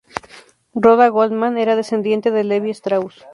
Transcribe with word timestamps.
Rhoda 0.83 1.09
Goldman 1.09 1.59
era 1.59 1.75
descendiente 1.79 2.31
de 2.31 2.43
Levi 2.43 2.71
Strauss. 2.71 3.17